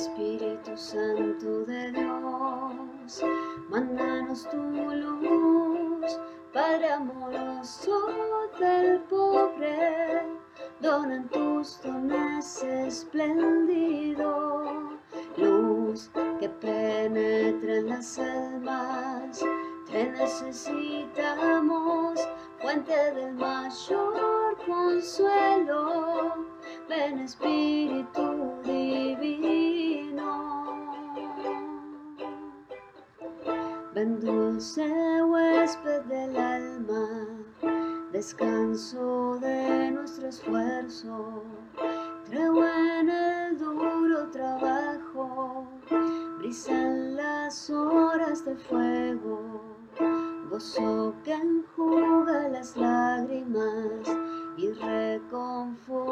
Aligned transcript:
Espíritu 0.00 0.72
Santo 0.78 1.66
de 1.66 1.92
Dios, 1.92 3.22
mándanos 3.68 4.48
tu 4.48 4.56
luz, 4.56 6.18
Padre 6.54 6.92
amoroso 6.92 8.08
del 8.58 9.00
pobre, 9.10 10.22
donan 10.80 11.28
tus 11.28 11.82
dones 11.82 12.62
espléndido, 12.62 14.64
luz 15.36 16.10
que 16.40 16.48
penetra 16.48 17.76
en 17.76 17.88
las 17.90 18.18
almas, 18.18 19.44
te 19.90 20.08
necesitamos, 20.12 22.18
fuente 22.58 22.96
del 23.16 23.34
mayor 23.34 24.56
consuelo, 24.66 26.46
ven 26.88 27.18
Espíritu 27.18 27.79
Ven 34.00 34.16
dulce 34.18 34.88
huésped 35.22 36.04
del 36.08 36.34
alma, 36.34 37.06
descanso 38.10 39.38
de 39.42 39.90
nuestro 39.90 40.28
esfuerzo, 40.28 41.44
creo 42.24 42.64
en 42.64 43.10
el 43.10 43.58
duro 43.58 44.30
trabajo, 44.30 45.68
brisa 46.38 46.72
en 46.72 47.16
las 47.16 47.68
horas 47.68 48.42
de 48.46 48.56
fuego, 48.56 49.76
gozo 50.48 51.14
que 51.22 51.34
enjuga 51.34 52.48
las 52.48 52.74
lágrimas 52.78 54.08
y 54.56 54.70
reconforta 54.72 56.08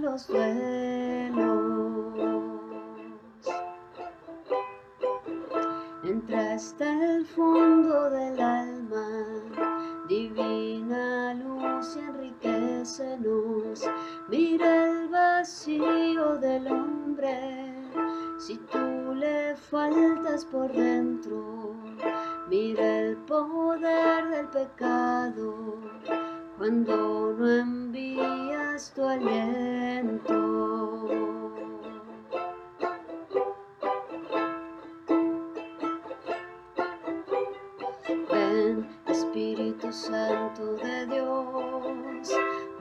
los 0.00 0.28
duelos. 0.28 1.70
Entra 6.02 6.54
hasta 6.54 6.89
el 7.20 7.26
fondo 7.26 8.08
del 8.08 8.40
alma, 8.40 9.06
divina 10.08 11.34
luz 11.34 11.94
y 11.96 11.98
enriquecenos. 11.98 13.86
Mira 14.30 14.86
el 14.86 15.08
vacío 15.08 16.38
del 16.38 16.66
hombre, 16.68 17.74
si 18.38 18.56
tú 18.72 19.12
le 19.14 19.54
faltas 19.54 20.46
por 20.46 20.72
dentro. 20.72 21.74
Mira 22.48 23.00
el 23.00 23.16
poder 23.18 24.30
del 24.30 24.48
pecado, 24.48 25.76
cuando 26.56 27.34
no 27.38 27.46
envías 27.46 28.94
tu 28.94 29.04
aliento. 29.04 30.39
Santo 40.00 40.76
de 40.76 41.06
Dios, 41.08 42.32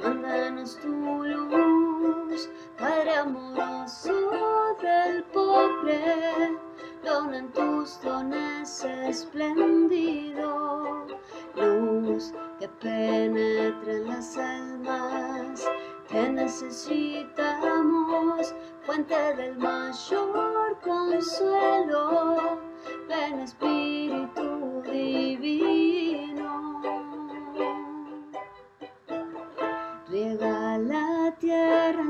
mándanos 0.01 0.77
tu 0.77 0.87
luz, 0.87 2.49
Padre 2.77 3.13
amoroso 3.13 4.77
del 4.81 5.25
pobre, 5.25 6.57
donan 7.03 7.51
tus 7.51 8.01
dones 8.01 8.85
espléndido, 8.85 11.07
luz 11.55 12.33
que 12.57 12.69
penetra 12.69 13.91
en 13.91 14.07
las 14.07 14.37
almas, 14.37 15.69
te 16.07 16.29
necesitamos, 16.29 18.55
fuente 18.83 19.35
del 19.35 19.57
mayor 19.57 20.79
consuelo, 20.81 22.61
ven 23.09 23.41
Espíritu 23.41 23.68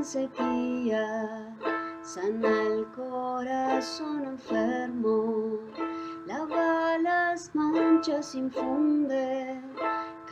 sequía, 0.04 1.56
sana 2.02 2.62
el 2.62 2.86
corazón 2.92 4.24
enfermo, 4.24 5.58
lava 6.26 6.98
las 6.98 7.54
manchas, 7.54 8.34
infunde 8.34 9.60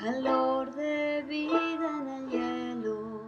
calor 0.01 0.73
de 0.75 1.25
vida 1.29 1.91
en 2.01 2.09
el 2.09 2.31
hielo, 2.31 3.21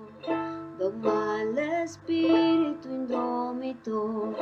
doma 0.79 1.41
al 1.41 1.59
espíritu 1.59 2.89
indómito, 2.89 4.35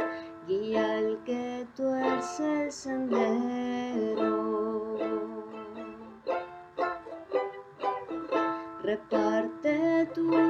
guía 0.47 0.99
al 0.99 1.19
que 1.25 1.67
tuerce 1.75 2.65
el 2.65 2.73
sendero. 2.73 3.58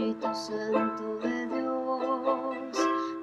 Espíritu 0.00 0.34
Santo 0.34 1.18
de 1.18 1.46
Dios, 1.46 2.74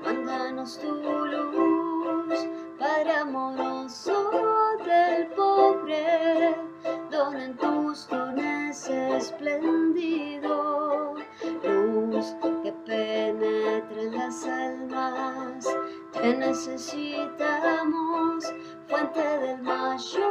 mándanos 0.05 0.77
tu 0.77 0.93
luz, 0.93 2.47
Padre 2.77 3.13
amoroso 3.13 4.29
del 4.85 5.25
pobre, 5.29 6.55
donen 7.09 7.57
tus 7.57 8.07
dones 8.07 8.87
espléndido, 8.89 11.16
luz 11.63 12.35
que 12.61 12.71
penetra 12.85 13.99
en 13.99 14.16
las 14.16 14.45
almas, 14.45 15.66
te 16.13 16.35
necesitamos, 16.35 18.53
fuente 18.87 19.39
del 19.39 19.63
mayor 19.63 20.26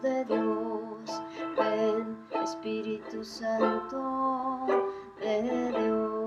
De 0.00 0.24
Dios, 0.24 1.22
ven 1.58 2.16
Espíritu 2.42 3.22
Santo 3.24 4.66
de 5.20 5.68
Dios. 5.68 6.21